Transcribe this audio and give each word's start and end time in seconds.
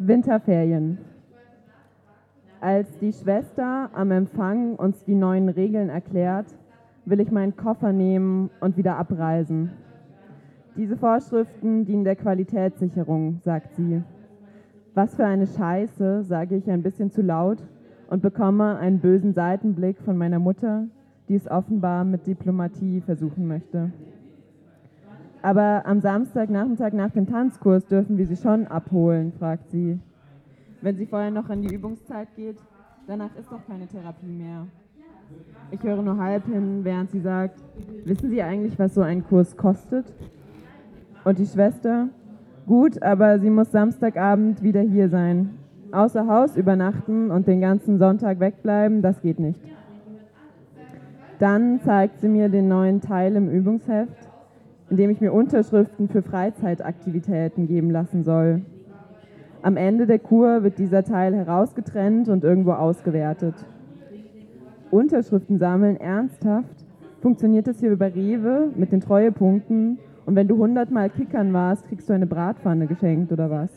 Winterferien. 0.00 0.98
Als 2.60 2.98
die 2.98 3.12
Schwester 3.12 3.90
am 3.92 4.12
Empfang 4.12 4.76
uns 4.76 5.04
die 5.04 5.16
neuen 5.16 5.48
Regeln 5.48 5.88
erklärt, 5.88 6.46
will 7.04 7.18
ich 7.18 7.32
meinen 7.32 7.56
Koffer 7.56 7.92
nehmen 7.92 8.48
und 8.60 8.76
wieder 8.76 8.96
abreisen. 8.96 9.72
Diese 10.76 10.96
Vorschriften 10.96 11.84
dienen 11.84 12.04
der 12.04 12.14
Qualitätssicherung, 12.14 13.40
sagt 13.44 13.74
sie. 13.74 14.04
Was 14.94 15.16
für 15.16 15.26
eine 15.26 15.48
Scheiße, 15.48 16.22
sage 16.22 16.54
ich 16.54 16.70
ein 16.70 16.84
bisschen 16.84 17.10
zu 17.10 17.20
laut 17.20 17.58
und 18.08 18.22
bekomme 18.22 18.76
einen 18.76 19.00
bösen 19.00 19.34
Seitenblick 19.34 19.98
von 20.02 20.16
meiner 20.16 20.38
Mutter, 20.38 20.86
die 21.28 21.34
es 21.34 21.50
offenbar 21.50 22.04
mit 22.04 22.24
Diplomatie 22.24 23.00
versuchen 23.00 23.48
möchte. 23.48 23.90
Aber 25.42 25.86
am 25.86 26.00
Samstagnachmittag 26.00 26.92
nach 26.92 27.10
dem 27.10 27.26
Tanzkurs 27.26 27.86
dürfen 27.86 28.18
wir 28.18 28.26
sie 28.26 28.36
schon 28.36 28.66
abholen, 28.66 29.32
fragt 29.38 29.70
sie. 29.70 29.98
Wenn 30.80 30.96
sie 30.96 31.06
vorher 31.06 31.30
noch 31.30 31.48
an 31.48 31.62
die 31.62 31.74
Übungszeit 31.74 32.28
geht, 32.34 32.56
danach 33.06 33.34
ist 33.38 33.50
doch 33.50 33.64
keine 33.66 33.86
Therapie 33.86 34.26
mehr. 34.26 34.66
Ich 35.70 35.82
höre 35.82 36.02
nur 36.02 36.16
halb 36.16 36.46
hin, 36.46 36.80
während 36.82 37.10
sie 37.10 37.20
sagt, 37.20 37.62
wissen 38.04 38.30
Sie 38.30 38.42
eigentlich, 38.42 38.78
was 38.78 38.94
so 38.94 39.02
ein 39.02 39.26
Kurs 39.26 39.56
kostet? 39.56 40.06
Und 41.24 41.38
die 41.38 41.46
Schwester, 41.46 42.08
gut, 42.66 43.02
aber 43.02 43.38
sie 43.38 43.50
muss 43.50 43.70
Samstagabend 43.70 44.62
wieder 44.62 44.80
hier 44.80 45.08
sein. 45.08 45.50
Außer 45.92 46.26
Haus 46.26 46.56
übernachten 46.56 47.30
und 47.30 47.46
den 47.46 47.60
ganzen 47.60 47.98
Sonntag 47.98 48.40
wegbleiben, 48.40 49.02
das 49.02 49.20
geht 49.20 49.38
nicht. 49.38 49.60
Dann 51.38 51.80
zeigt 51.82 52.20
sie 52.20 52.28
mir 52.28 52.48
den 52.48 52.68
neuen 52.68 53.00
Teil 53.00 53.36
im 53.36 53.48
Übungsheft, 53.50 54.27
in 54.90 54.96
dem 54.96 55.10
ich 55.10 55.20
mir 55.20 55.32
Unterschriften 55.32 56.08
für 56.08 56.22
Freizeitaktivitäten 56.22 57.66
geben 57.66 57.90
lassen 57.90 58.24
soll. 58.24 58.62
Am 59.60 59.76
Ende 59.76 60.06
der 60.06 60.18
Kur 60.18 60.62
wird 60.62 60.78
dieser 60.78 61.04
Teil 61.04 61.34
herausgetrennt 61.34 62.28
und 62.28 62.44
irgendwo 62.44 62.72
ausgewertet. 62.72 63.54
Unterschriften 64.90 65.58
sammeln, 65.58 65.96
ernsthaft? 65.96 66.86
Funktioniert 67.20 67.66
das 67.66 67.80
hier 67.80 67.90
über 67.90 68.14
Rewe 68.14 68.70
mit 68.76 68.92
den 68.92 69.00
Treuepunkten? 69.00 69.98
Und 70.24 70.36
wenn 70.36 70.46
du 70.46 70.54
100 70.54 70.90
Mal 70.90 71.10
kickern 71.10 71.52
warst, 71.52 71.86
kriegst 71.88 72.08
du 72.08 72.12
eine 72.12 72.26
Bratpfanne 72.26 72.86
geschenkt 72.86 73.32
oder 73.32 73.50
was? 73.50 73.70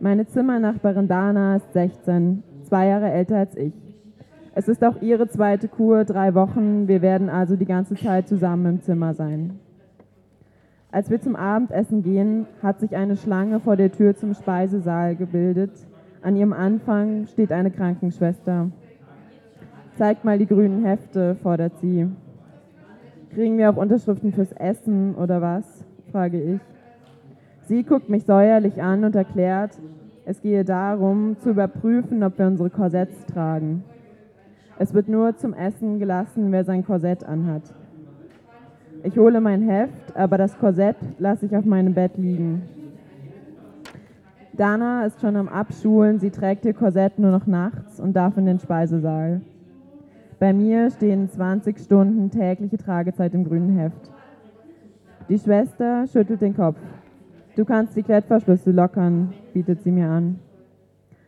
Meine 0.00 0.26
Zimmernachbarin 0.26 1.08
Dana 1.08 1.56
ist 1.56 1.72
16, 1.72 2.42
zwei 2.64 2.88
Jahre 2.88 3.10
älter 3.10 3.36
als 3.36 3.56
ich. 3.56 3.87
Es 4.58 4.66
ist 4.66 4.82
auch 4.82 5.00
ihre 5.00 5.28
zweite 5.28 5.68
Kur, 5.68 6.04
drei 6.04 6.34
Wochen. 6.34 6.88
Wir 6.88 7.00
werden 7.00 7.28
also 7.28 7.54
die 7.54 7.64
ganze 7.64 7.94
Zeit 7.94 8.26
zusammen 8.26 8.66
im 8.66 8.82
Zimmer 8.82 9.14
sein. 9.14 9.60
Als 10.90 11.10
wir 11.10 11.20
zum 11.20 11.36
Abendessen 11.36 12.02
gehen, 12.02 12.44
hat 12.60 12.80
sich 12.80 12.96
eine 12.96 13.14
Schlange 13.14 13.60
vor 13.60 13.76
der 13.76 13.92
Tür 13.92 14.16
zum 14.16 14.34
Speisesaal 14.34 15.14
gebildet. 15.14 15.70
An 16.22 16.34
ihrem 16.34 16.52
Anfang 16.52 17.28
steht 17.28 17.52
eine 17.52 17.70
Krankenschwester. 17.70 18.72
Zeigt 19.94 20.24
mal 20.24 20.38
die 20.38 20.46
grünen 20.48 20.84
Hefte, 20.84 21.36
fordert 21.36 21.78
sie. 21.78 22.08
Kriegen 23.34 23.58
wir 23.58 23.70
auch 23.70 23.76
Unterschriften 23.76 24.32
fürs 24.32 24.50
Essen 24.50 25.14
oder 25.14 25.40
was? 25.40 25.84
frage 26.10 26.42
ich. 26.42 26.60
Sie 27.68 27.84
guckt 27.84 28.08
mich 28.08 28.24
säuerlich 28.24 28.82
an 28.82 29.04
und 29.04 29.14
erklärt, 29.14 29.78
es 30.24 30.42
gehe 30.42 30.64
darum, 30.64 31.36
zu 31.38 31.50
überprüfen, 31.50 32.24
ob 32.24 32.36
wir 32.40 32.48
unsere 32.48 32.70
Korsetts 32.70 33.24
tragen. 33.26 33.84
Es 34.80 34.94
wird 34.94 35.08
nur 35.08 35.36
zum 35.36 35.54
Essen 35.54 35.98
gelassen, 35.98 36.52
wer 36.52 36.64
sein 36.64 36.84
Korsett 36.84 37.24
anhat. 37.24 37.62
Ich 39.02 39.18
hole 39.18 39.40
mein 39.40 39.62
Heft, 39.62 40.16
aber 40.16 40.38
das 40.38 40.56
Korsett 40.56 40.96
lasse 41.18 41.46
ich 41.46 41.56
auf 41.56 41.64
meinem 41.64 41.94
Bett 41.94 42.16
liegen. 42.16 42.62
Dana 44.52 45.04
ist 45.06 45.20
schon 45.20 45.36
am 45.36 45.48
Abschulen, 45.48 46.20
sie 46.20 46.30
trägt 46.30 46.64
ihr 46.64 46.74
Korsett 46.74 47.18
nur 47.18 47.32
noch 47.32 47.46
nachts 47.46 47.98
und 47.98 48.14
darf 48.14 48.36
in 48.36 48.46
den 48.46 48.60
Speisesaal. 48.60 49.40
Bei 50.38 50.52
mir 50.52 50.90
stehen 50.90 51.28
20 51.28 51.78
Stunden 51.78 52.30
tägliche 52.30 52.78
Tragezeit 52.78 53.34
im 53.34 53.44
grünen 53.44 53.76
Heft. 53.76 54.12
Die 55.28 55.38
Schwester 55.38 56.06
schüttelt 56.06 56.40
den 56.40 56.56
Kopf. 56.56 56.78
Du 57.56 57.64
kannst 57.64 57.96
die 57.96 58.04
Klettverschlüsse 58.04 58.70
lockern, 58.70 59.32
bietet 59.52 59.82
sie 59.82 59.90
mir 59.90 60.08
an. 60.08 60.38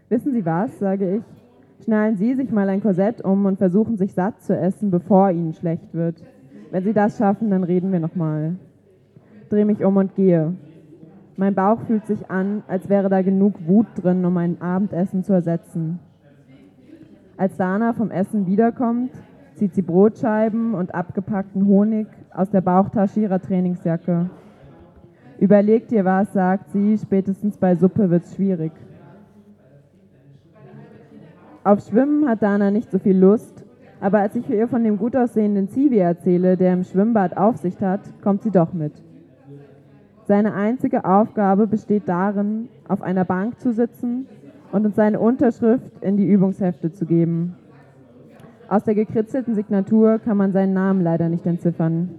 Wissen 0.08 0.32
Sie 0.32 0.44
was, 0.44 0.78
sage 0.78 1.16
ich. 1.16 1.39
Schnallen 1.84 2.16
Sie 2.16 2.34
sich 2.34 2.50
mal 2.50 2.68
ein 2.68 2.82
Korsett 2.82 3.22
um 3.22 3.46
und 3.46 3.58
versuchen 3.58 3.96
sich 3.96 4.12
satt 4.12 4.42
zu 4.42 4.56
essen, 4.56 4.90
bevor 4.90 5.30
Ihnen 5.30 5.54
schlecht 5.54 5.94
wird. 5.94 6.22
Wenn 6.70 6.84
Sie 6.84 6.92
das 6.92 7.16
schaffen, 7.16 7.50
dann 7.50 7.64
reden 7.64 7.90
wir 7.90 8.00
nochmal. 8.00 8.56
Drehe 9.48 9.64
mich 9.64 9.84
um 9.84 9.96
und 9.96 10.14
gehe. 10.14 10.54
Mein 11.36 11.54
Bauch 11.54 11.80
fühlt 11.80 12.06
sich 12.06 12.30
an, 12.30 12.62
als 12.68 12.88
wäre 12.88 13.08
da 13.08 13.22
genug 13.22 13.66
Wut 13.66 13.86
drin, 13.96 14.24
um 14.24 14.34
mein 14.34 14.60
Abendessen 14.60 15.24
zu 15.24 15.32
ersetzen. 15.32 15.98
Als 17.38 17.56
Dana 17.56 17.94
vom 17.94 18.10
Essen 18.10 18.46
wiederkommt, 18.46 19.12
zieht 19.54 19.74
sie 19.74 19.82
Brotscheiben 19.82 20.74
und 20.74 20.94
abgepackten 20.94 21.66
Honig 21.66 22.06
aus 22.34 22.50
der 22.50 22.60
Bauchtasche 22.60 23.20
ihrer 23.20 23.40
Trainingsjacke. 23.40 24.28
Überleg 25.38 25.88
dir 25.88 26.04
was, 26.04 26.30
sagt 26.34 26.70
sie, 26.72 26.98
spätestens 26.98 27.56
bei 27.56 27.74
Suppe 27.74 28.10
wird's 28.10 28.34
schwierig. 28.34 28.72
Auf 31.62 31.80
Schwimmen 31.86 32.26
hat 32.26 32.42
Dana 32.42 32.70
nicht 32.70 32.90
so 32.90 32.98
viel 32.98 33.18
Lust, 33.18 33.66
aber 34.00 34.20
als 34.20 34.34
ich 34.34 34.48
ihr 34.48 34.66
von 34.66 34.82
dem 34.82 34.96
gut 34.96 35.14
aussehenden 35.14 35.68
Zivi 35.68 35.98
erzähle, 35.98 36.56
der 36.56 36.72
im 36.72 36.84
Schwimmbad 36.84 37.36
Aufsicht 37.36 37.82
hat, 37.82 38.00
kommt 38.22 38.42
sie 38.42 38.50
doch 38.50 38.72
mit. 38.72 38.94
Seine 40.24 40.54
einzige 40.54 41.04
Aufgabe 41.04 41.66
besteht 41.66 42.08
darin, 42.08 42.70
auf 42.88 43.02
einer 43.02 43.26
Bank 43.26 43.60
zu 43.60 43.72
sitzen 43.72 44.26
und 44.72 44.86
uns 44.86 44.96
seine 44.96 45.20
Unterschrift 45.20 46.02
in 46.02 46.16
die 46.16 46.26
Übungshefte 46.26 46.92
zu 46.92 47.04
geben. 47.04 47.56
Aus 48.68 48.84
der 48.84 48.94
gekritzelten 48.94 49.54
Signatur 49.54 50.18
kann 50.18 50.38
man 50.38 50.52
seinen 50.52 50.72
Namen 50.72 51.02
leider 51.02 51.28
nicht 51.28 51.44
entziffern. 51.44 52.10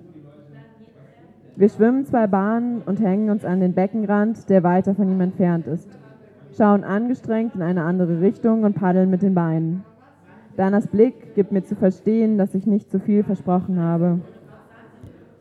Wir 1.55 1.69
schwimmen 1.69 2.05
zwei 2.05 2.27
Bahnen 2.27 2.83
und 2.85 3.01
hängen 3.01 3.31
uns 3.31 3.43
an 3.43 3.59
den 3.59 3.73
Beckenrand, 3.73 4.49
der 4.49 4.61
weiter 4.63 4.93
von 4.93 5.09
ihm 5.09 5.21
entfernt 5.21 5.65
ist 5.65 6.00
schauen 6.57 6.83
angestrengt 6.83 7.55
in 7.55 7.61
eine 7.61 7.83
andere 7.83 8.21
Richtung 8.21 8.63
und 8.63 8.75
paddeln 8.75 9.09
mit 9.09 9.21
den 9.21 9.33
Beinen. 9.33 9.83
Danas 10.57 10.87
Blick 10.87 11.35
gibt 11.35 11.51
mir 11.51 11.63
zu 11.63 11.75
verstehen, 11.75 12.37
dass 12.37 12.53
ich 12.53 12.67
nicht 12.67 12.91
zu 12.91 12.99
viel 12.99 13.23
versprochen 13.23 13.79
habe. 13.79 14.19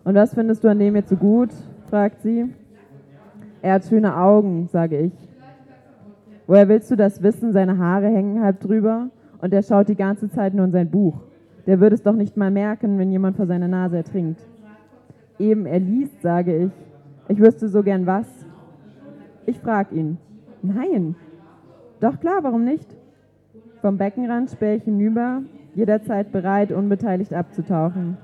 Und 0.04 0.15
was 0.15 0.34
findest 0.34 0.65
du 0.65 0.69
an 0.69 0.78
dem 0.78 0.97
jetzt 0.97 1.10
so 1.10 1.16
gut? 1.16 1.50
fragt 1.88 2.22
sie. 2.22 2.48
Er 3.62 3.75
hat 3.75 3.84
schöne 3.84 4.16
Augen, 4.16 4.69
sage 4.69 4.98
ich. 4.98 5.12
Woher 6.47 6.69
willst 6.69 6.91
du 6.91 6.97
das 6.97 7.22
wissen? 7.22 7.53
Seine 7.53 7.78
Haare 7.78 8.06
hängen 8.06 8.42
halb 8.42 8.60
drüber 8.60 9.10
und 9.41 9.53
er 9.53 9.62
schaut 9.62 9.88
die 9.88 9.97
ganze 9.97 10.31
Zeit 10.31 10.54
nur 10.54 10.65
in 10.65 10.72
sein 10.72 10.91
Buch. 10.91 11.15
Der 11.66 11.81
würde 11.81 11.94
es 11.94 12.03
doch 12.03 12.15
nicht 12.15 12.37
mal 12.37 12.50
merken, 12.50 12.98
wenn 12.98 13.10
jemand 13.10 13.37
vor 13.37 13.47
seiner 13.47 13.69
Nase 13.69 13.98
ertrinkt. 13.98 14.41
Eben, 15.38 15.66
er 15.66 15.81
liest, 15.81 16.22
sage 16.22 16.56
ich. 16.56 16.72
Ich 17.28 17.41
wüsste 17.41 17.69
so 17.69 17.82
gern 17.82 18.06
was. 18.06 18.27
Ich 19.47 19.59
frag 19.60 19.92
ihn. 19.92 20.19
Nein. 20.62 21.15
Doch 22.00 22.21
klar, 22.21 22.43
warum 22.43 22.65
nicht? 22.65 22.97
Vom 23.81 23.97
Beckenrand 23.97 24.50
spähe 24.50 24.76
ich 24.76 24.84
hinüber, 24.84 25.43
jederzeit 25.75 26.32
bereit, 26.32 26.72
unbeteiligt 26.72 27.32
abzutauchen. 27.32 28.19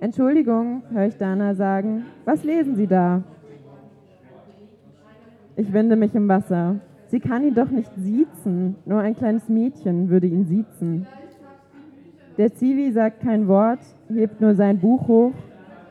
Entschuldigung, 0.00 0.82
höre 0.90 1.06
ich 1.06 1.16
Dana 1.16 1.54
sagen. 1.54 2.04
Was 2.24 2.44
lesen 2.44 2.76
Sie 2.76 2.86
da? 2.86 3.22
Ich 5.56 5.72
winde 5.72 5.96
mich 5.96 6.14
im 6.14 6.28
Wasser. 6.28 6.76
Sie 7.08 7.20
kann 7.20 7.42
ihn 7.42 7.54
doch 7.54 7.70
nicht 7.70 7.90
siezen. 7.96 8.76
Nur 8.84 9.00
ein 9.00 9.16
kleines 9.16 9.48
Mädchen 9.48 10.08
würde 10.08 10.26
ihn 10.26 10.44
siezen. 10.44 11.06
Der 12.36 12.54
Zivi 12.54 12.92
sagt 12.92 13.20
kein 13.20 13.48
Wort, 13.48 13.80
hebt 14.08 14.40
nur 14.40 14.54
sein 14.54 14.78
Buch 14.78 15.08
hoch, 15.08 15.32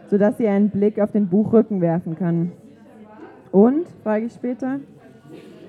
sodass 0.10 0.38
sie 0.38 0.48
einen 0.48 0.70
Blick 0.70 1.00
auf 1.00 1.12
den 1.12 1.28
Buchrücken 1.28 1.82
werfen 1.82 2.16
kann. 2.16 2.54
Und? 3.52 3.88
frage 4.04 4.28
ich 4.28 4.34
später. 4.34 4.80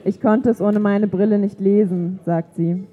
Ich 0.04 0.20
konnte 0.20 0.50
es 0.50 0.60
ohne 0.60 0.80
meine 0.80 1.06
Brille 1.06 1.38
nicht 1.38 1.60
lesen, 1.60 2.20
sagt 2.24 2.54
sie. 2.54 2.86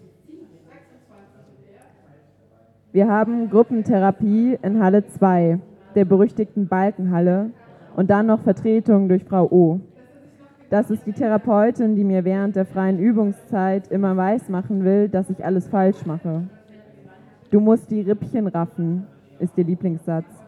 Wir 2.92 3.08
haben 3.08 3.50
Gruppentherapie 3.50 4.58
in 4.62 4.82
Halle 4.82 5.06
2, 5.06 5.60
der 5.96 6.06
berüchtigten 6.06 6.68
Balkenhalle, 6.68 7.52
und 7.96 8.10
dann 8.10 8.26
noch 8.26 8.42
Vertretung 8.42 9.08
durch 9.08 9.24
Frau 9.24 9.48
O. 9.52 9.80
Das 10.70 10.90
ist 10.90 11.06
die 11.06 11.14
Therapeutin, 11.14 11.96
die 11.96 12.04
mir 12.04 12.26
während 12.26 12.56
der 12.56 12.66
freien 12.66 13.00
Übungszeit 13.00 13.90
immer 13.90 14.18
weismachen 14.18 14.84
will, 14.84 15.08
dass 15.08 15.30
ich 15.30 15.46
alles 15.46 15.68
falsch 15.68 16.06
mache. 16.06 16.44
Du 17.52 17.60
musst 17.60 17.92
die 17.92 18.02
Rippchen 18.02 18.48
raffen, 18.48 19.08
ist 19.40 19.58
ihr 19.58 19.64
Lieblingssatz. 19.64 20.45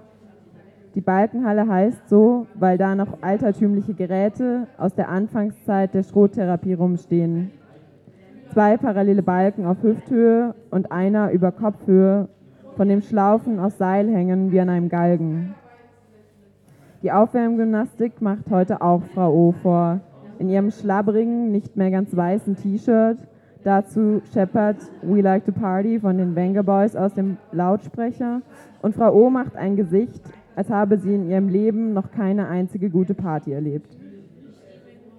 Die 0.96 1.02
Balkenhalle 1.02 1.68
heißt 1.68 2.10
so, 2.10 2.48
weil 2.56 2.78
da 2.78 2.96
noch 2.96 3.22
altertümliche 3.22 3.94
Geräte 3.94 4.68
aus 4.78 4.96
der 4.96 5.10
Anfangszeit 5.10 5.94
der 5.94 6.04
Schrottherapie 6.04 6.74
rumstehen. 6.74 7.52
Zwei 8.54 8.78
parallele 8.78 9.22
Balken 9.22 9.66
auf 9.66 9.84
Hüfthöhe 9.84 10.56
und 10.72 10.92
einer 10.92 11.32
über 11.32 11.52
Kopfhöhe, 11.52 12.30
von 12.76 12.88
dem 12.88 13.02
Schlaufen 13.02 13.60
aus 13.60 13.78
Seil 13.78 14.08
hängen 14.08 14.52
wie 14.52 14.60
an 14.60 14.70
einem 14.70 14.90
Galgen. 14.90 15.56
Die 17.04 17.12
Aufwärmgymnastik 17.12 18.22
macht 18.22 18.50
heute 18.50 18.82
auch 18.82 19.04
Frau 19.14 19.32
O 19.34 19.52
vor. 19.52 20.00
in 20.40 20.50
ihrem 20.50 20.72
schlabberigen, 20.72 21.52
nicht 21.52 21.76
mehr 21.76 21.92
ganz 21.92 22.16
weißen 22.16 22.56
T-Shirt. 22.56 23.18
Dazu 23.64 24.22
scheppert 24.32 24.78
We 25.02 25.22
Like 25.22 25.46
to 25.46 25.52
Party 25.52 26.00
von 26.00 26.18
den 26.18 26.36
Venga 26.36 26.62
Boys 26.62 26.96
aus 26.96 27.14
dem 27.14 27.38
Lautsprecher. 27.52 28.42
Und 28.82 28.96
Frau 28.96 29.12
O 29.14 29.30
macht 29.30 29.56
ein 29.56 29.76
Gesicht, 29.76 30.22
als 30.58 30.72
habe 30.72 30.98
sie 30.98 31.14
in 31.14 31.30
ihrem 31.30 31.50
Leben 31.50 31.94
noch 31.94 32.10
keine 32.10 32.48
einzige 32.48 32.90
gute 32.90 33.14
Party 33.14 33.52
erlebt. 33.52 33.96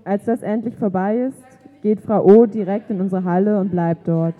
Als 0.03 0.25
das 0.25 0.43
endlich 0.43 0.75
vorbei 0.75 1.17
ist, 1.29 1.41
geht 1.81 2.01
Frau 2.01 2.25
O 2.25 2.47
direkt 2.47 2.91
in 2.91 3.01
unsere 3.01 3.23
Halle 3.23 3.61
und 3.61 3.71
bleibt 3.71 4.09
dort. 4.09 4.35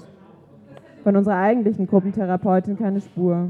Von 1.05 1.15
unserer 1.15 1.37
eigentlichen 1.37 1.87
Gruppentherapeutin 1.87 2.77
keine 2.77 3.01
Spur. 3.01 3.49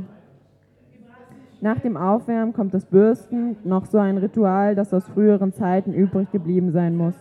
Nach 1.62 1.80
dem 1.80 1.96
Aufwärmen 1.96 2.52
kommt 2.52 2.74
das 2.74 2.84
Bürsten, 2.84 3.56
noch 3.64 3.86
so 3.86 3.96
ein 3.96 4.18
Ritual, 4.18 4.74
das 4.74 4.92
aus 4.92 5.08
früheren 5.08 5.54
Zeiten 5.54 5.94
übrig 5.94 6.30
geblieben 6.30 6.70
sein 6.70 6.96
muss. 6.96 7.16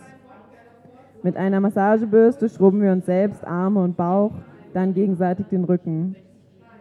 Mit 1.22 1.38
einer 1.38 1.60
Massagebürste 1.60 2.50
schrubben 2.50 2.82
wir 2.82 2.92
uns 2.92 3.06
selbst 3.06 3.46
Arme 3.46 3.82
und 3.82 3.96
Bauch, 3.96 4.32
dann 4.74 4.92
gegenseitig 4.92 5.46
den 5.46 5.64
Rücken. 5.64 6.16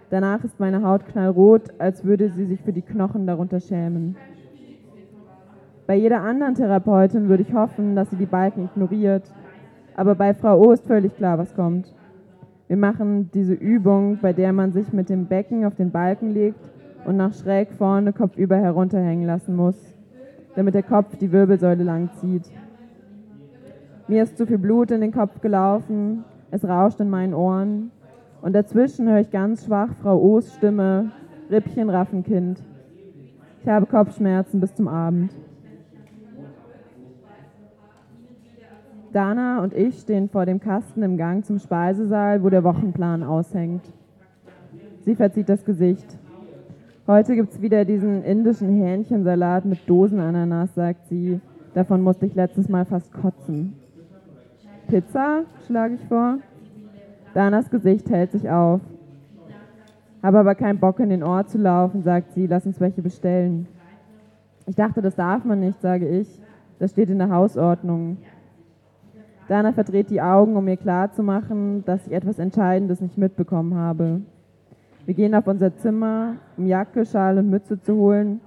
Danach 0.10 0.44
ist 0.46 0.60
meine 0.60 0.84
Haut 0.84 1.06
knallrot, 1.08 1.64
als 1.80 2.06
würde 2.06 2.30
sie 2.30 2.46
sich 2.46 2.62
für 2.62 2.72
die 2.72 2.82
Knochen 2.82 3.28
darunter 3.28 3.60
schämen. 3.60 4.16
Bei 5.86 5.96
jeder 5.96 6.22
anderen 6.22 6.56
Therapeutin 6.56 7.28
würde 7.28 7.44
ich 7.44 7.54
hoffen, 7.54 7.96
dass 7.96 8.10
sie 8.10 8.16
die 8.16 8.26
Balken 8.26 8.66
ignoriert, 8.66 9.24
aber 9.96 10.16
bei 10.16 10.34
Frau 10.34 10.60
O 10.60 10.72
ist 10.72 10.86
völlig 10.86 11.16
klar, 11.16 11.38
was 11.38 11.54
kommt. 11.56 11.94
Wir 12.68 12.78
machen 12.78 13.30
diese 13.34 13.54
Übung, 13.54 14.20
bei 14.22 14.32
der 14.32 14.54
man 14.54 14.72
sich 14.72 14.94
mit 14.94 15.10
dem 15.10 15.26
Becken 15.26 15.66
auf 15.66 15.76
den 15.76 15.92
Balken 15.92 16.32
legt 16.32 16.60
und 17.06 17.18
nach 17.18 17.34
schräg 17.34 17.72
vorne 17.74 18.14
kopfüber 18.14 18.58
herunterhängen 18.58 19.26
lassen 19.26 19.56
muss, 19.56 19.78
damit 20.56 20.74
der 20.74 20.84
Kopf 20.84 21.18
die 21.18 21.32
Wirbelsäule 21.32 21.84
lang 21.84 22.10
zieht. 22.20 22.50
Mir 24.08 24.24
ist 24.24 24.38
zu 24.38 24.46
viel 24.46 24.58
Blut 24.58 24.92
in 24.92 25.02
den 25.02 25.12
Kopf 25.12 25.42
gelaufen, 25.42 26.24
es 26.52 26.64
rauscht 26.66 27.00
in 27.00 27.10
meinen 27.10 27.34
Ohren 27.34 27.92
und 28.42 28.54
dazwischen 28.54 29.10
höre 29.10 29.20
ich 29.20 29.32
ganz 29.32 29.66
schwach 29.66 29.90
Frau 30.02 30.20
O's 30.20 30.54
Stimme, 30.56 31.12
Rippchen 31.50 31.90
raffen 31.90 32.24
Kind. 32.24 32.62
Ich 33.62 33.68
habe 33.68 33.86
Kopfschmerzen 33.86 34.60
bis 34.60 34.74
zum 34.76 34.88
Abend. 34.88 35.32
Dana 39.14 39.64
und 39.64 39.74
ich 39.74 40.00
stehen 40.00 40.30
vor 40.30 40.46
dem 40.46 40.60
Kasten 40.60 41.02
im 41.02 41.18
Gang 41.18 41.44
zum 41.44 41.60
Speisesaal, 41.60 42.44
wo 42.44 42.50
der 42.50 42.64
Wochenplan 42.64 43.24
aushängt. 43.24 43.82
Sie 45.02 45.16
verzieht 45.16 45.50
das 45.50 45.66
Gesicht. 45.66 46.18
Heute 47.08 47.36
gibt 47.36 47.54
es 47.54 47.62
wieder 47.62 47.86
diesen 47.86 48.24
indischen 48.24 48.70
Hähnchensalat 48.70 49.66
mit 49.66 49.80
Dosenananas, 49.90 50.76
sagt 50.76 51.08
sie. 51.08 51.40
Davon 51.74 52.02
musste 52.02 52.26
ich 52.26 52.36
letztes 52.36 52.68
Mal 52.68 52.86
fast 52.86 53.14
kotzen. 53.14 53.74
Pizza, 54.88 55.44
schlage 55.66 55.96
ich 55.96 56.06
vor. 56.06 56.40
Danas 57.38 57.70
Gesicht 57.70 58.10
hält 58.10 58.32
sich 58.32 58.50
auf. 58.50 58.82
Habe 60.24 60.40
aber 60.40 60.56
keinen 60.56 60.80
Bock 60.80 61.00
in 61.00 61.12
den 61.12 61.22
Ort 61.22 61.52
zu 61.52 61.60
laufen, 61.60 62.02
sagt 62.02 62.34
sie. 62.34 62.48
Lass 62.48 62.66
uns 62.66 62.80
welche 62.80 63.04
bestellen. 63.04 63.68
Ich 64.66 64.76
dachte, 64.76 65.04
das 65.04 65.16
darf 65.16 65.46
man 65.46 65.60
nicht, 65.60 65.80
sage 65.80 66.08
ich. 66.08 66.42
Das 66.80 66.90
steht 66.90 67.12
in 67.12 67.20
der 67.20 67.30
Hausordnung. 67.30 68.18
Dana 69.48 69.72
verdreht 69.72 70.10
die 70.10 70.20
Augen, 70.20 70.56
um 70.56 70.66
mir 70.66 70.78
klarzumachen, 70.78 71.86
dass 71.86 72.08
ich 72.08 72.14
etwas 72.14 72.40
Entscheidendes 72.40 73.02
nicht 73.02 73.20
mitbekommen 73.20 73.76
habe. 73.76 74.22
Wir 75.06 75.14
gehen 75.14 75.36
auf 75.36 75.46
unser 75.46 75.76
Zimmer, 75.78 76.38
um 76.58 76.66
Jacke, 76.66 77.06
Schal 77.06 77.38
und 77.38 77.52
Mütze 77.52 77.80
zu 77.80 77.98
holen. 77.98 78.42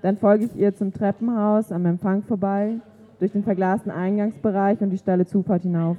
Dann 0.00 0.16
folge 0.16 0.46
ich 0.46 0.56
ihr 0.56 0.74
zum 0.74 0.94
Treppenhaus 0.94 1.72
am 1.72 1.84
Empfang 1.84 2.22
vorbei, 2.22 2.76
durch 3.18 3.32
den 3.32 3.42
verglasten 3.42 3.92
Eingangsbereich 3.92 4.80
und 4.80 4.88
die 4.88 4.96
steile 4.96 5.26
Zufahrt 5.26 5.60
hinauf. 5.60 5.98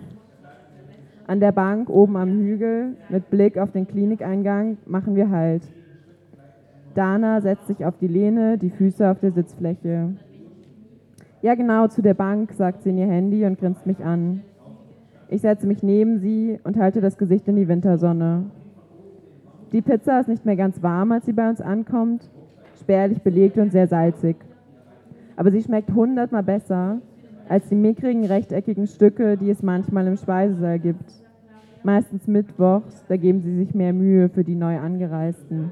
An 1.27 1.39
der 1.39 1.51
Bank 1.51 1.89
oben 1.89 2.17
am 2.17 2.29
Hügel, 2.39 2.95
mit 3.09 3.29
Blick 3.29 3.57
auf 3.57 3.71
den 3.71 3.87
Klinikeingang, 3.87 4.77
machen 4.85 5.15
wir 5.15 5.29
Halt. 5.29 5.63
Dana 6.93 7.39
setzt 7.41 7.67
sich 7.67 7.85
auf 7.85 7.97
die 7.97 8.07
Lehne, 8.07 8.57
die 8.57 8.69
Füße 8.69 9.09
auf 9.09 9.19
der 9.19 9.31
Sitzfläche. 9.31 10.15
Ja, 11.41 11.55
genau, 11.55 11.87
zu 11.87 12.01
der 12.01 12.13
Bank, 12.13 12.51
sagt 12.53 12.83
sie 12.83 12.89
in 12.89 12.97
ihr 12.97 13.07
Handy 13.07 13.45
und 13.45 13.59
grinst 13.59 13.85
mich 13.85 14.03
an. 14.03 14.41
Ich 15.29 15.41
setze 15.41 15.65
mich 15.65 15.81
neben 15.81 16.19
sie 16.19 16.59
und 16.63 16.77
halte 16.77 16.99
das 16.99 17.17
Gesicht 17.17 17.47
in 17.47 17.55
die 17.55 17.67
Wintersonne. 17.67 18.45
Die 19.71 19.81
Pizza 19.81 20.19
ist 20.19 20.27
nicht 20.27 20.45
mehr 20.45 20.57
ganz 20.57 20.83
warm, 20.83 21.13
als 21.13 21.25
sie 21.25 21.33
bei 21.33 21.49
uns 21.49 21.61
ankommt, 21.61 22.29
spärlich 22.81 23.21
belegt 23.21 23.57
und 23.57 23.71
sehr 23.71 23.87
salzig. 23.87 24.35
Aber 25.37 25.49
sie 25.51 25.61
schmeckt 25.61 25.93
hundertmal 25.93 26.43
besser 26.43 26.97
als 27.51 27.67
die 27.67 27.75
mickrigen 27.75 28.23
rechteckigen 28.23 28.87
Stücke, 28.87 29.35
die 29.35 29.49
es 29.49 29.61
manchmal 29.61 30.07
im 30.07 30.15
Speisesaal 30.15 30.79
gibt. 30.79 31.03
Meistens 31.83 32.25
mittwochs, 32.25 33.03
da 33.09 33.17
geben 33.17 33.41
sie 33.41 33.53
sich 33.57 33.75
mehr 33.75 33.91
Mühe 33.91 34.29
für 34.29 34.45
die 34.45 34.55
neu 34.55 34.79
angereisten. 34.79 35.69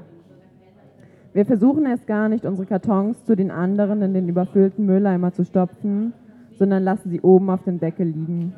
Wir 1.32 1.46
versuchen 1.46 1.86
erst 1.86 2.06
gar 2.06 2.28
nicht, 2.28 2.44
unsere 2.44 2.66
Kartons 2.66 3.24
zu 3.24 3.34
den 3.34 3.50
anderen 3.50 4.02
in 4.02 4.12
den 4.12 4.28
überfüllten 4.28 4.84
Mülleimer 4.84 5.32
zu 5.32 5.42
stopfen, 5.42 6.12
sondern 6.58 6.84
lassen 6.84 7.08
sie 7.08 7.22
oben 7.22 7.48
auf 7.48 7.62
dem 7.62 7.80
Deckel 7.80 8.08
liegen. 8.08 8.52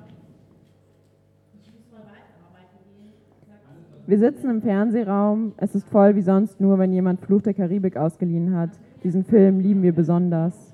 Wir 4.08 4.19
sitzen 4.19 4.50
im 4.50 4.62
Fernsehraum. 4.62 5.52
Es 5.58 5.76
ist 5.76 5.88
voll 5.88 6.16
wie 6.16 6.22
sonst 6.22 6.60
nur, 6.60 6.76
wenn 6.80 6.92
jemand 6.92 7.20
Fluch 7.20 7.42
der 7.42 7.54
Karibik 7.54 7.96
ausgeliehen 7.96 8.56
hat. 8.56 8.70
Diesen 9.04 9.22
Film 9.22 9.60
lieben 9.60 9.84
wir 9.84 9.92
besonders. 9.92 10.71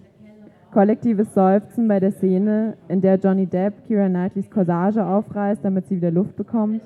Kollektives 0.70 1.32
Seufzen 1.32 1.88
bei 1.88 1.99
der 1.99 2.12
Szene, 2.12 2.76
in 2.88 3.00
der 3.00 3.17
Johnny 3.17 3.47
Depp 3.47 3.87
Kira 3.87 4.06
Knightleys 4.06 4.50
Corsage 4.50 5.03
aufreißt, 5.03 5.65
damit 5.65 5.87
sie 5.87 5.97
wieder 5.97 6.11
Luft 6.11 6.37
bekommt. 6.37 6.82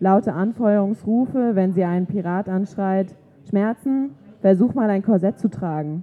Laute 0.00 0.32
Anfeuerungsrufe, 0.32 1.54
wenn 1.54 1.72
sie 1.72 1.84
einen 1.84 2.06
Pirat 2.06 2.48
anschreit, 2.48 3.14
Schmerzen, 3.48 4.10
versuch 4.40 4.74
mal 4.74 4.90
ein 4.90 5.04
Korsett 5.04 5.38
zu 5.38 5.48
tragen. 5.48 6.02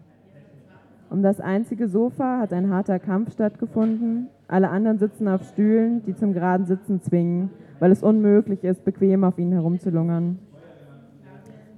Um 1.10 1.22
das 1.22 1.42
einzige 1.42 1.90
Sofa 1.90 2.40
hat 2.40 2.54
ein 2.54 2.70
harter 2.70 2.98
Kampf 2.98 3.34
stattgefunden. 3.34 4.28
Alle 4.48 4.70
anderen 4.70 5.00
sitzen 5.00 5.28
auf 5.28 5.44
Stühlen, 5.44 6.02
die 6.06 6.16
zum 6.16 6.32
geraden 6.32 6.66
Sitzen 6.66 7.02
zwingen, 7.02 7.50
weil 7.80 7.92
es 7.92 8.04
unmöglich 8.04 8.64
ist, 8.64 8.86
bequem 8.86 9.26
auf 9.26 9.38
ihnen 9.38 9.52
herumzulungern. 9.52 10.40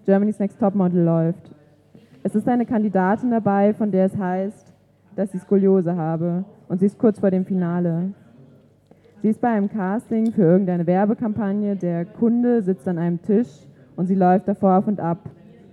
Germany's 0.06 0.38
Next 0.38 0.60
Topmodel 0.60 1.04
läuft. 1.04 1.56
Es 2.22 2.36
ist 2.36 2.48
eine 2.48 2.68
Kandidatin 2.68 3.32
dabei, 3.32 3.74
von 3.74 3.90
der 3.90 4.06
es 4.06 4.16
heißt, 4.16 4.71
dass 5.16 5.32
sie 5.32 5.40
Skoliose 5.40 5.96
habe 5.96 6.46
und 6.68 6.80
sie 6.80 6.86
ist 6.86 6.98
kurz 6.98 7.20
vor 7.20 7.32
dem 7.32 7.46
Finale. 7.46 8.14
Sie 9.22 9.30
ist 9.30 9.42
bei 9.42 9.50
einem 9.50 9.70
Casting 9.70 10.32
für 10.32 10.44
irgendeine 10.44 10.88
Werbekampagne, 10.88 11.76
der 11.76 12.06
Kunde 12.06 12.62
sitzt 12.62 12.88
an 12.88 12.98
einem 12.98 13.22
Tisch 13.22 13.68
und 13.96 14.08
sie 14.08 14.16
läuft 14.16 14.48
davor 14.48 14.78
auf 14.78 14.88
und 14.88 15.00
ab, 15.00 15.20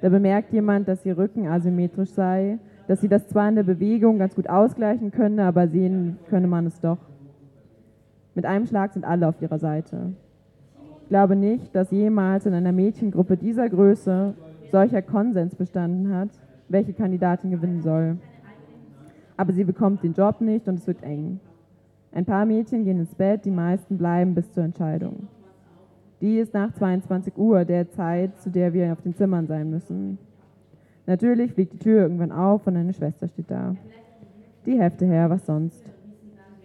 da 0.01 0.09
bemerkt 0.09 0.53
jemand, 0.53 0.87
dass 0.87 1.05
ihr 1.05 1.19
Rücken 1.19 1.49
asymmetrisch 1.49 2.11
sei, 2.11 2.59
dass 2.87 3.01
sie 3.01 3.09
das 3.09 3.27
zwar 3.29 3.49
in 3.49 3.57
der 3.57 3.65
Bewegung 3.65 4.19
ganz 4.19 4.35
gut 4.35 4.49
ausgleichen 4.49 5.11
könne, 5.11 5.45
aber 5.45 5.69
sehen 5.69 6.19
könne 6.29 6.47
man 6.47 6.67
es 6.67 6.81
doch. 6.81 6.99
Mit 8.35 8.47
einem 8.47 8.67
Schlag 8.67 8.93
sind 8.93 9.05
alle 9.05 9.27
auf 9.27 9.43
ihrer 9.43 9.59
Seite. 9.59 10.13
Ich 11.03 11.09
glaube 11.09 11.37
nicht, 11.37 11.75
dass 11.75 11.91
jemals 11.91 12.47
in 12.47 12.55
einer 12.55 12.73
Mädchengruppe 12.73 13.37
dieser 13.37 13.69
Größe 13.69 14.35
solcher 14.71 15.03
Konsens 15.03 15.57
bestanden 15.57 16.15
hat, 16.15 16.29
welche 16.69 16.93
Kandidatin 16.93 17.51
gewinnen 17.51 17.83
soll. 17.83 18.19
Aber 19.39 19.53
sie 19.55 19.65
bekommt 19.65 20.03
den 20.03 20.13
Job 20.13 20.43
nicht 20.43 20.69
und 20.69 20.75
es 20.75 20.87
wird 20.87 21.03
eng. 21.03 21.41
Ein 22.13 22.25
paar 22.25 22.45
Mädchen 22.45 22.85
gehen 22.85 22.99
ins 22.99 23.15
Bett, 23.15 23.45
die 23.45 23.51
meisten 23.51 23.97
bleiben 23.97 24.35
bis 24.35 24.53
zur 24.53 24.65
Entscheidung. 24.65 25.29
Die 26.21 26.39
ist 26.39 26.53
nach 26.53 26.73
22 26.73 27.39
Uhr, 27.39 27.65
der 27.65 27.89
Zeit, 27.89 28.37
zu 28.41 28.51
der 28.51 28.73
wir 28.73 28.93
auf 28.93 29.01
den 29.01 29.15
Zimmern 29.15 29.47
sein 29.47 29.71
müssen. 29.71 30.19
Natürlich 31.07 31.53
fliegt 31.53 31.75
die 31.75 31.79
Tür 31.79 32.03
irgendwann 32.03 32.33
auf 32.33 32.67
und 32.67 32.77
eine 32.77 32.93
Schwester 32.93 33.29
steht 33.29 33.51
da. 33.51 33.77
Die 34.67 34.79
Hefte 34.79 35.07
her, 35.07 35.31
was 35.31 35.47
sonst. 35.47 35.85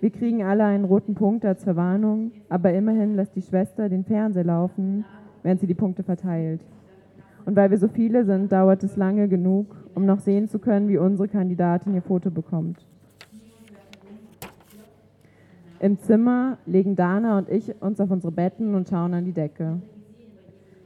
Wir 0.01 0.09
kriegen 0.09 0.43
alle 0.43 0.65
einen 0.65 0.85
roten 0.85 1.13
Punkt 1.13 1.45
als 1.45 1.63
Verwarnung, 1.63 2.31
aber 2.49 2.73
immerhin 2.73 3.15
lässt 3.15 3.35
die 3.35 3.41
Schwester 3.43 3.87
den 3.87 4.03
Fernseher 4.03 4.43
laufen, 4.43 5.05
während 5.43 5.61
sie 5.61 5.67
die 5.67 5.75
Punkte 5.75 6.01
verteilt. 6.01 6.61
Und 7.45 7.55
weil 7.55 7.69
wir 7.69 7.77
so 7.77 7.87
viele 7.87 8.25
sind, 8.25 8.51
dauert 8.51 8.83
es 8.83 8.97
lange 8.97 9.27
genug, 9.27 9.75
um 9.95 10.05
noch 10.05 10.19
sehen 10.19 10.47
zu 10.47 10.59
können, 10.59 10.87
wie 10.89 10.97
unsere 10.97 11.27
Kandidatin 11.27 11.93
ihr 11.93 12.01
Foto 12.01 12.31
bekommt. 12.31 12.85
Im 15.79 15.99
Zimmer 15.99 16.57
legen 16.65 16.95
Dana 16.95 17.37
und 17.37 17.49
ich 17.49 17.81
uns 17.81 17.99
auf 17.99 18.09
unsere 18.09 18.31
Betten 18.31 18.73
und 18.73 18.87
schauen 18.87 19.13
an 19.13 19.25
die 19.25 19.33
Decke. 19.33 19.81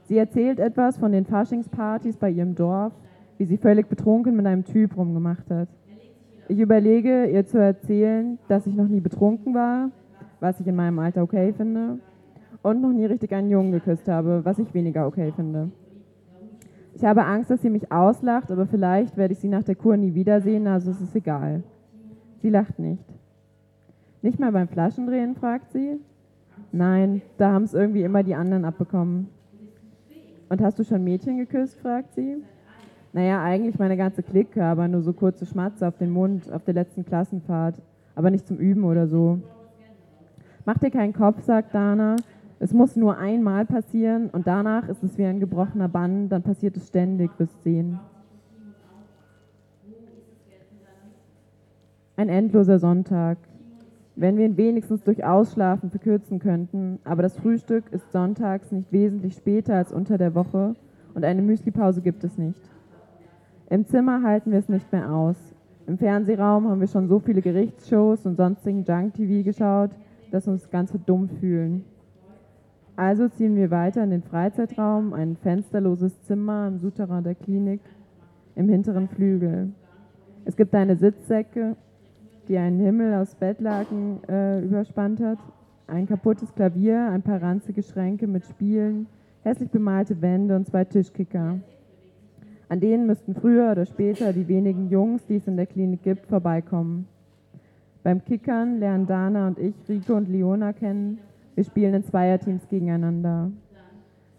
Sie 0.04 0.18
erzählt 0.18 0.58
etwas 0.58 0.98
von 0.98 1.12
den 1.12 1.24
Faschingspartys 1.24 2.16
bei 2.16 2.30
ihrem 2.30 2.54
Dorf, 2.54 2.92
wie 3.36 3.44
sie 3.44 3.58
völlig 3.58 3.88
betrunken 3.88 4.34
mit 4.34 4.46
einem 4.46 4.64
Typ 4.64 4.96
rumgemacht 4.96 5.50
hat. 5.50 5.68
Ich 6.48 6.58
überlege, 6.58 7.26
ihr 7.26 7.46
zu 7.46 7.58
erzählen, 7.58 8.38
dass 8.48 8.66
ich 8.66 8.74
noch 8.74 8.88
nie 8.88 9.00
betrunken 9.00 9.54
war, 9.54 9.90
was 10.40 10.58
ich 10.60 10.66
in 10.66 10.76
meinem 10.76 10.98
Alter 10.98 11.22
okay 11.22 11.52
finde, 11.52 11.98
und 12.62 12.80
noch 12.80 12.92
nie 12.92 13.04
richtig 13.04 13.32
einen 13.32 13.50
Jungen 13.50 13.70
geküsst 13.70 14.08
habe, 14.08 14.44
was 14.44 14.58
ich 14.58 14.72
weniger 14.74 15.06
okay 15.06 15.30
finde. 15.36 15.70
Ich 16.98 17.04
habe 17.04 17.24
Angst, 17.24 17.48
dass 17.48 17.62
sie 17.62 17.70
mich 17.70 17.92
auslacht, 17.92 18.50
aber 18.50 18.66
vielleicht 18.66 19.16
werde 19.16 19.32
ich 19.32 19.38
sie 19.38 19.46
nach 19.46 19.62
der 19.62 19.76
Kur 19.76 19.96
nie 19.96 20.14
wiedersehen, 20.14 20.66
also 20.66 20.90
es 20.90 21.00
ist 21.00 21.14
egal. 21.14 21.62
Sie 22.42 22.50
lacht 22.50 22.80
nicht. 22.80 23.04
Nicht 24.20 24.40
mal 24.40 24.50
beim 24.50 24.66
Flaschendrehen, 24.66 25.36
fragt 25.36 25.70
sie. 25.70 26.00
Nein, 26.72 27.22
da 27.36 27.52
haben 27.52 27.62
es 27.62 27.72
irgendwie 27.72 28.02
immer 28.02 28.24
die 28.24 28.34
anderen 28.34 28.64
abbekommen. 28.64 29.28
Und 30.48 30.60
hast 30.60 30.80
du 30.80 30.82
schon 30.82 31.04
Mädchen 31.04 31.38
geküsst, 31.38 31.78
fragt 31.78 32.14
sie. 32.14 32.38
Naja, 33.12 33.44
eigentlich 33.44 33.78
meine 33.78 33.96
ganze 33.96 34.24
Clique, 34.24 34.60
aber 34.60 34.88
nur 34.88 35.02
so 35.02 35.12
kurze 35.12 35.46
Schmatze 35.46 35.86
auf 35.86 35.96
den 35.98 36.10
Mund 36.10 36.50
auf 36.52 36.64
der 36.64 36.74
letzten 36.74 37.04
Klassenfahrt. 37.04 37.76
Aber 38.16 38.32
nicht 38.32 38.48
zum 38.48 38.56
Üben 38.56 38.82
oder 38.82 39.06
so. 39.06 39.38
Mach 40.64 40.78
dir 40.78 40.90
keinen 40.90 41.12
Kopf, 41.12 41.44
sagt 41.44 41.72
Dana. 41.72 42.16
Es 42.60 42.72
muss 42.72 42.96
nur 42.96 43.16
einmal 43.18 43.64
passieren 43.64 44.30
und 44.30 44.46
danach 44.46 44.88
ist 44.88 45.02
es 45.04 45.16
wie 45.16 45.24
ein 45.24 45.38
gebrochener 45.38 45.88
Bann, 45.88 46.28
dann 46.28 46.42
passiert 46.42 46.76
es 46.76 46.88
ständig, 46.88 47.30
wirst 47.38 47.62
sehen. 47.62 48.00
Ein 52.16 52.28
endloser 52.28 52.80
Sonntag. 52.80 53.38
Wenn 54.16 54.36
wir 54.36 54.44
ihn 54.44 54.56
wenigstens 54.56 55.04
durch 55.04 55.24
Ausschlafen 55.24 55.90
verkürzen 55.90 56.40
könnten, 56.40 56.98
aber 57.04 57.22
das 57.22 57.36
Frühstück 57.36 57.84
ist 57.92 58.10
sonntags 58.10 58.72
nicht 58.72 58.92
wesentlich 58.92 59.34
später 59.34 59.76
als 59.76 59.92
unter 59.92 60.18
der 60.18 60.34
Woche 60.34 60.74
und 61.14 61.24
eine 61.24 61.42
Müslipause 61.42 62.00
gibt 62.00 62.24
es 62.24 62.36
nicht. 62.36 62.60
Im 63.70 63.86
Zimmer 63.86 64.24
halten 64.24 64.50
wir 64.50 64.58
es 64.58 64.68
nicht 64.68 64.90
mehr 64.90 65.12
aus. 65.12 65.36
Im 65.86 65.96
Fernsehraum 65.96 66.68
haben 66.68 66.80
wir 66.80 66.88
schon 66.88 67.06
so 67.06 67.20
viele 67.20 67.40
Gerichtsshows 67.40 68.26
und 68.26 68.36
sonstigen 68.36 68.82
Junk-TV 68.82 69.44
geschaut, 69.44 69.90
dass 70.32 70.48
uns 70.48 70.68
ganz 70.70 70.92
dumm 71.06 71.28
fühlen. 71.28 71.84
Also 72.98 73.28
ziehen 73.28 73.54
wir 73.54 73.70
weiter 73.70 74.02
in 74.02 74.10
den 74.10 74.24
Freizeitraum, 74.24 75.12
ein 75.12 75.36
fensterloses 75.36 76.20
Zimmer 76.22 76.66
im 76.66 76.80
Souterrain 76.80 77.22
der 77.22 77.36
Klinik, 77.36 77.80
im 78.56 78.68
hinteren 78.68 79.06
Flügel. 79.06 79.68
Es 80.44 80.56
gibt 80.56 80.74
eine 80.74 80.96
Sitzsäcke, 80.96 81.76
die 82.48 82.58
einen 82.58 82.80
Himmel 82.80 83.14
aus 83.14 83.36
Bettlaken 83.36 84.18
äh, 84.28 84.60
überspannt 84.64 85.20
hat, 85.20 85.38
ein 85.86 86.08
kaputtes 86.08 86.52
Klavier, 86.56 87.08
ein 87.12 87.22
paar 87.22 87.40
ranzige 87.40 87.84
Schränke 87.84 88.26
mit 88.26 88.44
Spielen, 88.46 89.06
hässlich 89.44 89.70
bemalte 89.70 90.20
Wände 90.20 90.56
und 90.56 90.66
zwei 90.66 90.82
Tischkicker. 90.84 91.60
An 92.68 92.80
denen 92.80 93.06
müssten 93.06 93.36
früher 93.36 93.70
oder 93.70 93.86
später 93.86 94.32
die 94.32 94.48
wenigen 94.48 94.90
Jungs, 94.90 95.24
die 95.26 95.36
es 95.36 95.46
in 95.46 95.56
der 95.56 95.66
Klinik 95.66 96.02
gibt, 96.02 96.26
vorbeikommen. 96.26 97.06
Beim 98.02 98.24
Kickern 98.24 98.80
lernen 98.80 99.06
Dana 99.06 99.46
und 99.46 99.60
ich 99.60 99.76
Rico 99.88 100.14
und 100.14 100.28
Leona 100.28 100.72
kennen. 100.72 101.20
Wir 101.58 101.64
spielen 101.64 101.92
in 101.92 102.04
Zweierteams 102.04 102.68
gegeneinander. 102.68 103.50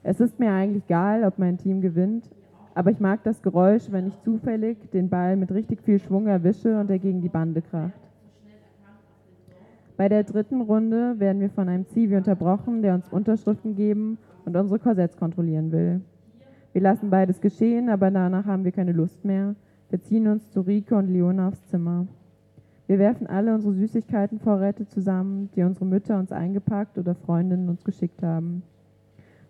Es 0.03 0.21
ist 0.21 0.39
mir 0.39 0.53
eigentlich 0.53 0.85
egal, 0.85 1.25
ob 1.25 1.37
mein 1.37 1.57
Team 1.57 1.81
gewinnt, 1.81 2.23
aber 2.75 2.91
ich 2.91 3.01
mag 3.01 3.25
das 3.25 3.41
Geräusch, 3.41 3.91
wenn 3.91 4.07
ich 4.07 4.17
zufällig 4.21 4.77
den 4.91 5.09
Ball 5.09 5.35
mit 5.35 5.51
richtig 5.51 5.81
viel 5.81 5.99
Schwung 5.99 6.27
erwische 6.27 6.79
und 6.79 6.89
er 6.89 6.97
gegen 6.97 7.19
die 7.19 7.27
Bande 7.27 7.61
kracht. 7.61 7.99
Bei 9.97 10.07
der 10.07 10.23
dritten 10.23 10.61
Runde 10.61 11.19
werden 11.19 11.41
wir 11.41 11.49
von 11.49 11.67
einem 11.67 11.85
Zivi 11.87 12.15
unterbrochen, 12.15 12.81
der 12.81 12.93
uns 12.93 13.09
Unterschriften 13.09 13.75
geben 13.75 14.17
und 14.45 14.55
unsere 14.55 14.79
Korsetts 14.79 15.17
kontrollieren 15.17 15.73
will. 15.73 15.99
Wir 16.71 16.81
lassen 16.81 17.09
beides 17.09 17.41
geschehen, 17.41 17.89
aber 17.89 18.11
danach 18.11 18.45
haben 18.45 18.63
wir 18.63 18.71
keine 18.71 18.93
Lust 18.93 19.25
mehr. 19.25 19.55
Wir 19.89 20.01
ziehen 20.01 20.25
uns 20.25 20.49
zu 20.51 20.61
Rike 20.61 20.95
und 20.95 21.09
Leona 21.09 21.49
aufs 21.49 21.65
Zimmer. 21.65 22.07
Wir 22.89 22.97
werfen 22.97 23.27
alle 23.27 23.53
unsere 23.53 23.75
Süßigkeitenvorräte 23.75 24.87
zusammen, 24.87 25.51
die 25.55 25.61
unsere 25.61 25.85
Mütter 25.85 26.17
uns 26.17 26.31
eingepackt 26.31 26.97
oder 26.97 27.13
Freundinnen 27.13 27.69
uns 27.69 27.83
geschickt 27.83 28.23
haben. 28.23 28.63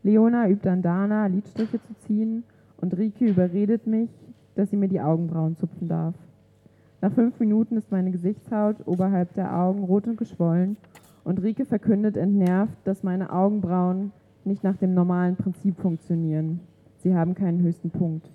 Leona 0.04 0.50
übt 0.50 0.68
an 0.68 0.82
Dana, 0.82 1.26
Lidstriche 1.28 1.82
zu 1.82 1.94
ziehen 2.00 2.44
und 2.82 2.98
Rike 2.98 3.26
überredet 3.26 3.88
mich, 3.88 4.10
dass 4.56 4.72
sie 4.72 4.76
mir 4.76 4.90
die 4.90 5.00
Augenbrauen 5.00 5.56
zupfen 5.56 5.88
darf. 5.88 6.16
Nach 7.00 7.14
fünf 7.14 7.40
Minuten 7.40 7.78
ist 7.78 7.94
meine 7.94 8.12
Gesichtshaut 8.12 8.86
oberhalb 8.86 9.34
der 9.36 9.56
Augen 9.56 9.86
rot 9.86 10.06
und 10.06 10.18
geschwollen 10.18 10.76
und 11.24 11.42
Rike 11.42 11.64
verkündet 11.64 12.18
entnervt, 12.18 12.76
dass 12.84 13.04
meine 13.04 13.32
Augenbrauen 13.32 14.12
nicht 14.44 14.66
nach 14.66 14.76
dem 14.76 14.94
normalen 14.94 15.38
Prinzip 15.38 15.80
funktionieren. 15.80 16.60
Sie 16.98 17.16
haben 17.16 17.36
keinen 17.36 17.62
höchsten 17.62 17.90
Punkt. 17.90 18.30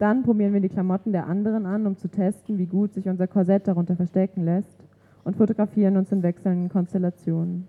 Dann 0.00 0.22
probieren 0.22 0.54
wir 0.54 0.60
die 0.60 0.70
Klamotten 0.70 1.12
der 1.12 1.26
anderen 1.26 1.66
an, 1.66 1.86
um 1.86 1.94
zu 1.94 2.08
testen, 2.08 2.56
wie 2.56 2.64
gut 2.64 2.94
sich 2.94 3.06
unser 3.06 3.26
Korsett 3.26 3.68
darunter 3.68 3.96
verstecken 3.96 4.46
lässt 4.46 4.82
und 5.24 5.36
fotografieren 5.36 5.98
uns 5.98 6.10
in 6.10 6.22
wechselnden 6.22 6.70
Konstellationen. 6.70 7.66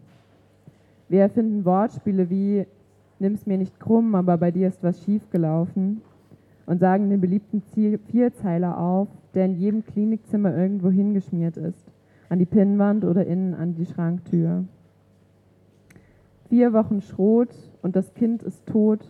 Wir 1.09 1.23
erfinden 1.23 1.65
Wortspiele 1.65 2.29
wie 2.29 2.65
Nimm's 3.19 3.45
mir 3.45 3.57
nicht 3.57 3.79
krumm, 3.81 4.15
aber 4.15 4.38
bei 4.38 4.50
dir 4.50 4.69
ist 4.69 4.81
was 4.81 5.03
schiefgelaufen 5.03 6.01
und 6.65 6.79
sagen 6.79 7.09
den 7.09 7.19
beliebten 7.19 7.61
Vierzeiler 7.61 8.79
auf, 8.79 9.09
der 9.33 9.45
in 9.45 9.57
jedem 9.57 9.85
Klinikzimmer 9.85 10.55
irgendwo 10.55 10.89
hingeschmiert 10.89 11.57
ist, 11.57 11.91
an 12.29 12.39
die 12.39 12.45
Pinnwand 12.45 13.03
oder 13.03 13.27
innen 13.27 13.53
an 13.55 13.75
die 13.75 13.85
Schranktür. 13.85 14.63
Vier 16.47 16.71
Wochen 16.71 17.01
Schrot 17.01 17.53
und 17.81 17.97
das 17.97 18.13
Kind 18.13 18.41
ist 18.41 18.65
tot. 18.67 19.05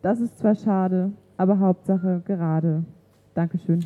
Das 0.00 0.18
ist 0.18 0.38
zwar 0.38 0.54
schade, 0.54 1.12
aber 1.36 1.58
Hauptsache 1.58 2.22
gerade. 2.24 2.84
Dankeschön. 3.34 3.84